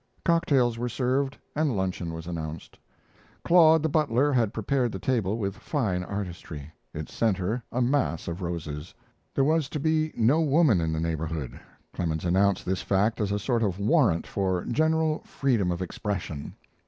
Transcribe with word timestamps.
Cocktails 0.25 0.79
were 0.79 0.89
served 0.89 1.37
and 1.55 1.77
luncheon 1.77 2.11
was 2.11 2.25
announced. 2.25 2.79
Claude, 3.43 3.83
the 3.83 3.87
butler, 3.87 4.33
had 4.33 4.51
prepared 4.51 4.91
the 4.91 4.97
table 4.97 5.37
with 5.37 5.53
fine 5.55 6.03
artistry 6.03 6.73
its 6.91 7.13
center 7.13 7.61
a 7.71 7.83
mass 7.83 8.27
of 8.27 8.41
roses. 8.41 8.95
There 9.35 9.43
was 9.43 9.69
to 9.69 9.79
be 9.79 10.11
no 10.17 10.41
woman 10.41 10.81
in 10.81 10.91
the 10.91 10.99
neighborhood 10.99 11.59
Clemens 11.93 12.25
announced 12.25 12.65
this 12.65 12.81
fact 12.81 13.21
as 13.21 13.31
a 13.31 13.37
sort 13.37 13.61
of 13.61 13.77
warrant 13.77 14.25
for 14.25 14.65
general 14.65 15.19
freedom 15.19 15.69
of 15.71 15.83
expression. 15.83 16.55